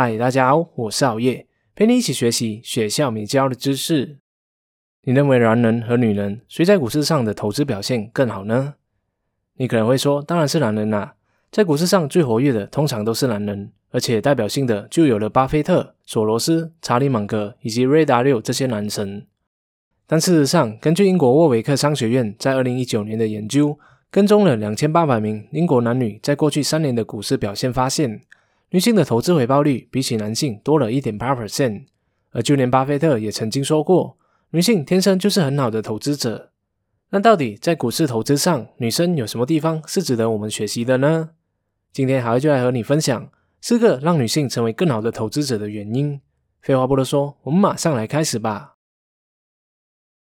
[0.00, 4.18] 嗨，大家好，我是熬夜，陪你一起学习学校没教的知识。
[5.02, 8.74] 你认为男人和女人谁在股市上的投资表现更好呢？
[9.56, 11.16] 你可能会说，当然是男人啦，
[11.50, 19.26] 在股市上最活跃的通常都是男人，而且代表性的就有了巴菲特、索罗斯、查理芒格以及瑞达六这些男神。
[20.06, 23.76] 但事实上，根据英国沃维克商学院在二零一九年的研究，
[24.12, 28.20] 跟踪了两千八百名英国男女在过去三年的股市表现，发现。
[28.70, 31.86] 女性的投资回报率比起男性多了一点八 percent，
[32.32, 34.18] 而就连巴菲特也曾经说过，
[34.50, 36.52] 女性天生就是很好的投资者。
[37.10, 41.30] 那到底在股市投资上，女生有什么地方是值得我们学习的呢？
[41.90, 43.30] 今天海就来和你分享
[43.62, 46.20] 四个让女性成为更好的投资者的原因。
[46.60, 48.74] 废话不多说，我们马上来开始吧。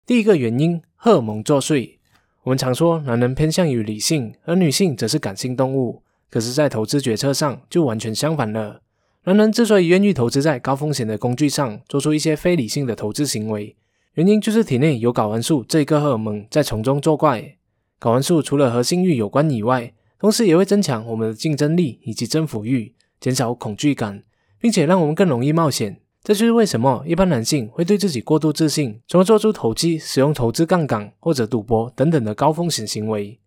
[0.05, 1.97] 第一个原因，荷尔蒙作祟。
[2.43, 6.03] 我们常说，男人偏向于理性，而女性则是感性动物。
[6.29, 8.81] 可是，在投资决策上就完全相反了。
[9.23, 13.75] 男人之所以愿意投资在高风险的工具上，做出一些非理性的投资行为，
[14.13, 17.55] 原因就是体内有睾丸素这一个荷尔蒙在从中作怪。
[17.99, 24.23] 睾丸素除了和性欲有关以外，同时也会增强我们的竞争力以及征服欲，减少恐惧感，
[24.59, 26.01] 并且让我们更容易冒险。
[26.23, 33.39] 这就是为什么一般男性会对自己过度自信，从而做出投机、使用投资杠杆或者赌博等等的高风险行为。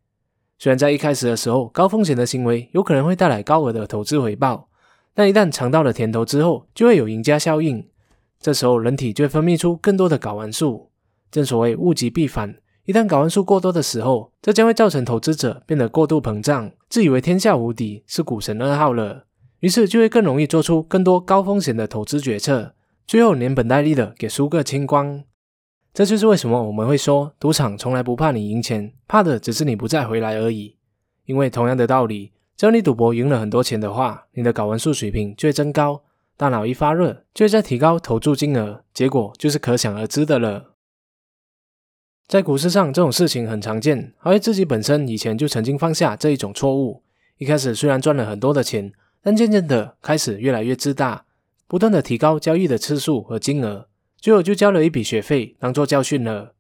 [0.62, 4.68] 虽然在一开始的时候，高风险的行为有可能会带来高额的投资回报，
[5.14, 7.88] 但一旦尝到了甜头之后，就会有赢家效应。
[8.38, 10.90] 这时候，人体就会分泌出更多的睾丸素。
[11.30, 19.24] 正所谓物极必反，一旦睾丸素过多的时候，这将会造成投资者变得过度膨胀，自以为天下无敌，是股神二号了。
[19.60, 22.74] 于是就会更容易做出更多高风险的投资决策，
[23.06, 25.24] 最后连本带利的给输个清光。
[25.92, 30.76] 这就是为什么我们会说，赌场从来不怕你赢钱，怕的只是你不再回来而已。
[31.26, 36.02] 因为同样的道理，只要你赌博赢了很多钱的话，你的睾丸素水平就会增高，
[36.36, 40.74] 大脑一发热，就会再提高投注金额，结果就是可想而知的了。
[42.28, 47.02] 在股市上，这种事情很常见，而自己本身以前就曾经犯下这一种错误。
[47.38, 51.24] 一开始虽然赚了很多的钱，但渐渐的开始越来越自大，
[51.66, 53.88] 不断的提高交易的次数和金额。
[54.20, 56.52] 最后就交了一笔学费，当做教训了。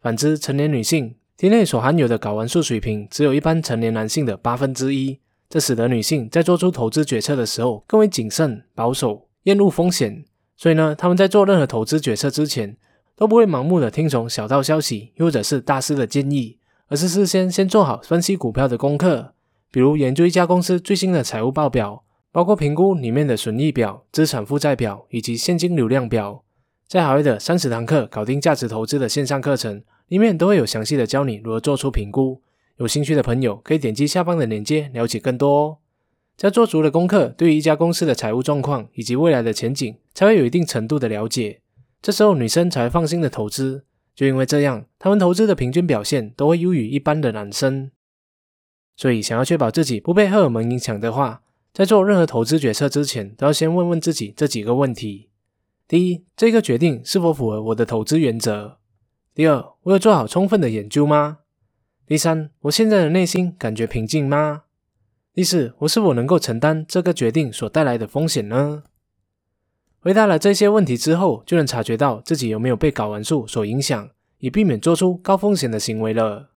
[0.00, 5.18] 反之，成年女性体内所含有的睾丸素水平只有一般成年男性的八分之一，
[5.50, 10.24] 这使得女性在做出投资决策的时候更为谨慎、保守、厌恶风险。
[10.56, 12.76] 所以呢，他们在做任何投资决策之前，
[13.16, 19.34] 都不会盲目的听从小道消息，或者是大师的建议，而是事先先做好分析股票的功课，
[19.72, 26.44] 比如研究一家公司最新的财务报表，包括评估里面的损益表、资产负债表以及现金流量表。
[26.88, 32.40] 在海外的三十堂课搞定价值投资的线上课程里面，都会有详细的教你如何做出评估。
[32.78, 35.78] 有兴趣的朋友可以点击下方的链接了解更多哦。
[36.34, 41.60] 在做足了功课，对于一家公司的财务状况以及未来的前景，才会有一定程度的了解。
[42.00, 43.84] 这时候女生才会放心的投资，
[44.14, 47.90] 就因为这样，他们投资的平均表现都会优于一般的男生。
[48.96, 51.42] 所以，想要确保自己不被荷尔蒙影响的话，
[51.74, 55.27] 在做任何投资决策之前，都要先问问自己这几个问题。
[55.88, 58.76] 第一，这个决定是否符合我的投资原则？
[59.34, 61.38] 第二，我有做好充分的研究吗？
[62.06, 64.64] 第三，我现在的内心感觉平静吗？
[65.32, 68.82] 第四，我是否能够承担这个决定所带来的风险呢？
[70.00, 74.10] 回答了这些问题之后，就能察觉到自己有没有被睾丸素所影响，
[74.40, 76.50] 以避免做出高风险的行为了。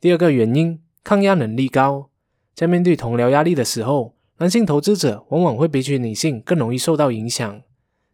[0.00, 2.08] 第二个原因，抗压能力高，
[2.54, 4.14] 在面对同僚压力的时候。
[4.44, 7.62] 男性投资者往往会比起女性更容易受到影响。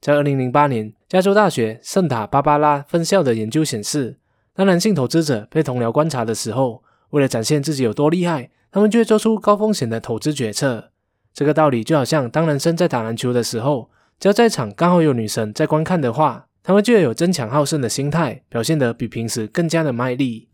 [0.01, 4.17] 在二零零八年，加州大学圣塔芭芭拉分校的研究显示，
[4.55, 10.93] 当男性投资者被同僚观察的时候，为了展现自己有多厉害，他们就会做出高风险的投资决策。
[11.35, 20.47] 这个道理就好像当男生在打篮球的时候，只要在场刚好有女神在观看的话，他们就会有争强好胜的心态，表现得比平时更加的卖力。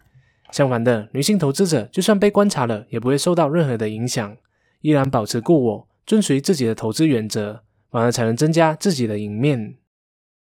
[0.50, 4.34] 相反的，女性投资者就算被观察了，也不会受到任何的影响。
[4.80, 9.76] 依然保持固我，遵循自己的投资原则，反而才能增加自己的赢面。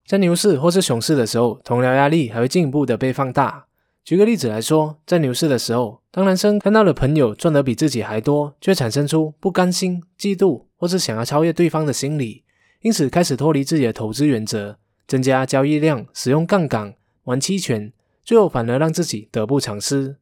[0.06, 3.68] 在牛市或是熊市的时候，同僚压力还会进一步的被放大。
[4.04, 12.44] 举个例子来说，在牛市的时候，当男生看到了朋友赚得比自己还多，就会产生出不甘心、嫉妒或是想要超越对方的心理，
[12.82, 16.96] 因此开始脱离自己的投资原则，增加交易量，使用杠杆，
[17.26, 17.94] 玩期权，
[18.24, 20.18] 最后反而让自己得不偿失。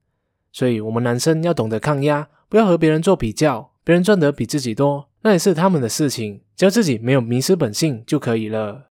[0.52, 3.72] 所以，我们男生要懂得抗压，不要和别人做比较。
[3.88, 8.90] 别人赚得比自己多，那也是他们的事情，只要自己没有迷失本性就可以了。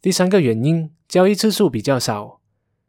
[0.00, 2.40] 第三个原因，交易次数比较少。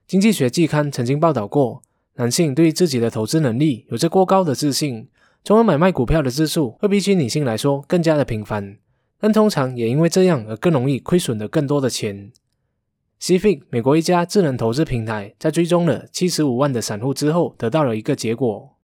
[0.05, 1.81] 经济学季刊曾经报道过，
[2.17, 5.09] 男性对于自己的投资能力有着过高的自信，
[5.43, 8.77] 从而买卖股票的次数会比起女性来说更加的频繁，
[9.19, 12.31] 但通常也因为这样而更容易亏损的更多的钱。
[13.17, 18.77] c f i c 美国一家智能投资平台在追踪了七十五万的散户之后，得到了一个结果。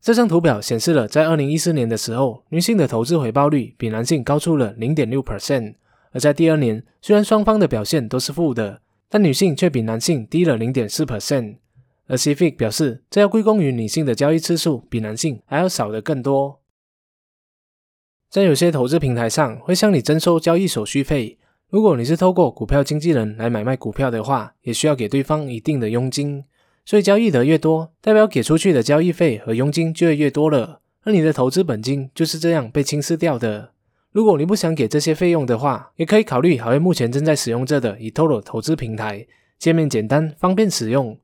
[0.00, 5.74] 这张图表显示了，在二零一四年的时候，女性的投资回报率比男性高出了零点六 percent，
[6.12, 11.56] 而在第二年，虽然双方的表现都是负的，但女性却比男性低了零点四 percent。
[12.06, 16.60] 而 c f i c 表示，这要归功于女性的交易次数比男性还要少的更多。
[18.30, 21.38] 在有些投资平台上，会向你征收交易手续费。
[21.68, 26.44] 如果你是透过股票经纪人来买卖股票的话，也需要给对方一定的佣金。
[26.88, 30.80] 所以交易的越多，代表给出去的交易费和佣金就会越多了。
[31.02, 33.72] 而你的投资本金就是这样被侵蚀掉的。
[34.10, 39.26] 如果你不想给这些费用的话，也可以考虑好为目前正在使用着的 eToro 投资平台，
[39.58, 41.18] 界面简单方便使用。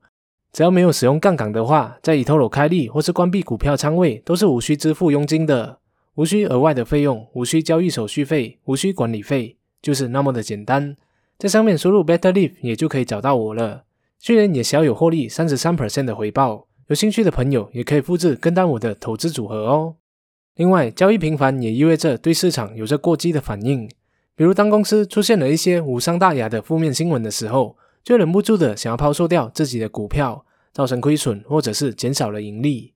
[0.53, 5.79] 只要没有使用杠杆的话，在 eToro 开立或是关闭股票仓位都是无需支付佣金的，
[6.13, 9.57] 无需额外的费用，无需交易手续费，无需管理费。
[9.81, 10.95] 就是那么的简单，
[11.39, 13.84] 在上面输入 Better Live 也就可以找到我了。
[14.19, 16.67] 去年也小有获利，三十三 percent 的回报。
[16.87, 19.95] 有兴趣的朋友也可以复制跟单我的投资组合哦。
[20.55, 23.89] 另外，交易频繁也意味着对市场有着过激的反应。
[24.35, 32.93] 比如，当公司出现了一些无伤大雅的负面新闻的时候，就忍不住的想要抛售掉自己的股票，造成亏损或者是减少了盈利。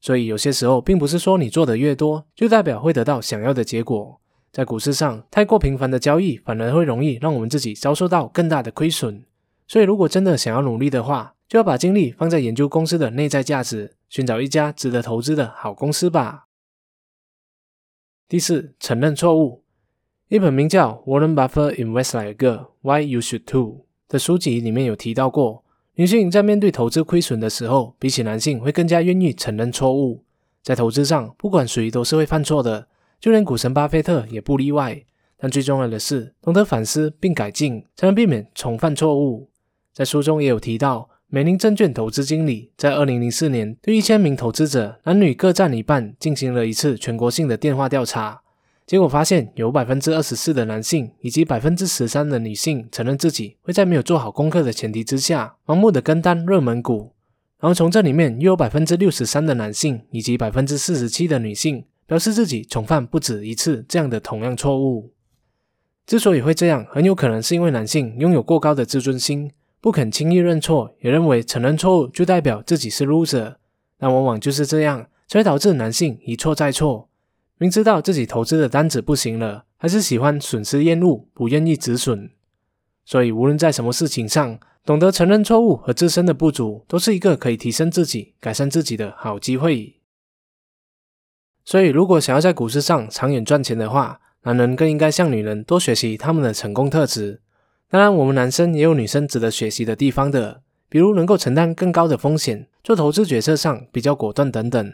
[0.00, 4.20] 所以，有些时候并不是说你做的越多，就代表会得到想要的结果。
[4.52, 9.24] 在股市上，太过频繁的交易反而会容易让我们自己遭受到更大的亏损。
[9.70, 16.46] 所以，如果真的想要努力的话，就要把精力放在研究公司的内在价值，寻找一家值得投资的好公司吧。
[18.28, 19.62] 第四，承认错误。
[20.26, 23.68] 一本名叫《Warren Buffett Invest Like a Girl: Why You Should Too》
[24.08, 25.62] 的书籍里面有提到过，
[25.94, 30.24] 女性在面对投资亏损的时候，比起男性会更加愿意承认错误。
[30.64, 32.88] 在投资上，不管谁都是会犯错的。
[33.20, 35.04] 就连股神巴菲特也不例外，
[35.36, 39.48] 但最重要的是懂得反思并改进，才能避免重犯错误。
[39.92, 48.42] 在书中也有提到，美林证券投资经理在二零零四年对一千名投资者，男女各占一半，进行了一次全国性的电话调查，
[48.86, 57.12] 结果发现有百分之二十四的男性以及百分之十三的女性承认自己会在没有做好功课的前提之下，盲目的跟单热门股，
[57.58, 61.84] 然后从这里面又有百分之六十三的男性以及百分之四十七的女性。
[62.10, 65.12] 表示自己重犯不止一次这样的同样错误。
[66.04, 69.48] 之所以会这样，很有可能是因为男性拥有过高的自尊心，
[69.80, 73.56] 不肯轻易认错，也认为承认错误就代表自己是 loser。
[73.98, 77.08] 但往往就是这样，才会导致男性一错再错。
[77.58, 82.30] 明知道自己投资的单子不行了，还是喜欢损失厌恶，不愿意止损。
[83.04, 89.96] 所以，无论在什么事情上，懂得承认错误和自身的不足，都是一个可以提升自己、改善自己的好机会。
[91.64, 97.40] 所以，如果想要在股市上长远赚钱的话，男人更应该向女人多学习他们的成功特质。
[97.90, 104.92] 当然，我们男生也有女生值得学习的地方的，比如能够承担更高的风险，做投资决策上比较果断等等。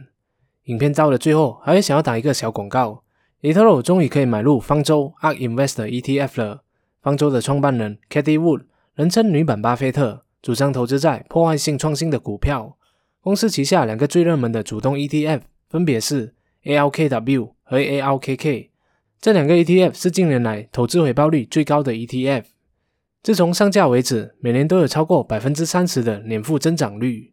[0.64, 3.02] 影片到了最后，还会想要打一个小广告
[3.42, 6.62] ：eToro 终于可以买入方舟 ARK Invest ETF 了。
[7.02, 8.62] 方舟的创办人 Katie Wood，
[8.94, 12.78] 人称女版巴菲特，主张投资在破坏性创新的股票。
[13.20, 16.32] 公司旗下两个最热门的主动 ETF 分别是。
[16.64, 18.70] ALKW 和 ALKK
[19.20, 22.42] 这两个 ETF 是近年来投资回报率最高的 ETF。
[23.26, 27.32] 自从上架为止，每年都有超过百分之三十的年复增长率。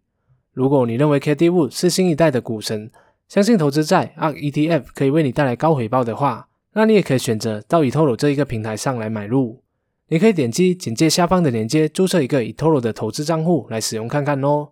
[0.52, 2.90] 如果你认为 k d Wood 是新一代的股神，
[3.28, 9.62] 相信投资在 ARK ETF 可以为你带来高回报的话，那你也可以选择到 eToro 这一个平台上来买入。
[10.08, 14.70] 你可以点击简介下方的链接，注册一个 eToro 的投资账户来使用看看哦。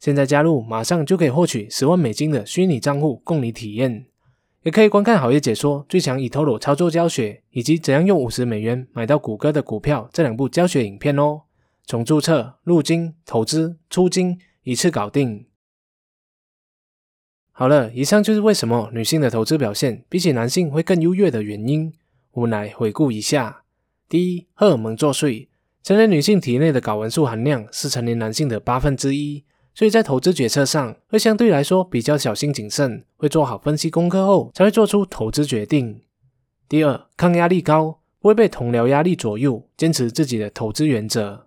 [0.00, 4.06] 现在加入，马上就可以获取十万美金的虚拟账户供你体验，
[4.64, 11.42] 也可以观看好业解说、最强以 Toro 操作教学，以及怎样用五十美元买到谷歌的股票这两部教学影片哦。
[11.86, 15.46] 从注册、入金、投资、出金一次搞定。
[17.52, 21.92] 好了，以上就是为什么女性的投资表现比起男性会更优越的原因。
[22.32, 23.64] 我们来回顾一下：
[24.08, 25.48] 第一，荷尔蒙作祟，
[25.82, 29.44] 成年女性体内的睾丸素含量是成年男性的八分之一。
[29.74, 36.02] 所以在投资决策上，会相对来说比较小心谨慎，会做好分析功课后才会做出投资决定。
[36.68, 41.46] 第二，抗压力高，不会被同僚压力左右，坚持自己的投资原则。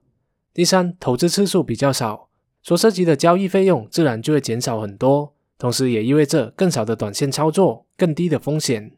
[0.54, 2.30] 第三，投资次数比较少，
[2.62, 8.92] 所涉及的交易费用自然就会减少很多，同时也意味着更少的短线操作，更低的风险。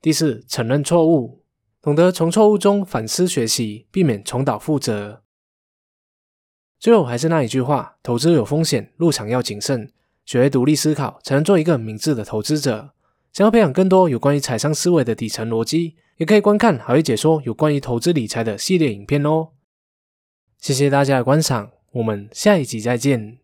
[0.00, 1.42] 第四，承认错误，
[1.80, 5.21] 懂得从错误中反思学习，避免重蹈覆辙。
[6.82, 9.92] 最后还是那一句话，投资有风险，入场要谨慎。
[10.26, 12.90] 学会独立思考，才能做一个明智的投资者。
[13.32, 19.50] 想要培养更多有关于财商思维的底层逻辑，也可以观看海威解说有关于投资理财的系列影片哦。
[20.58, 23.41] 谢谢大家的观赏，我们下一集再见。